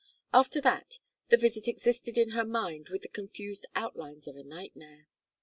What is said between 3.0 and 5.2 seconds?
the confused outlines of a nightmare.